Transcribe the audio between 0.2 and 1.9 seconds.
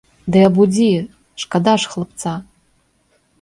Ды абудзі, шкада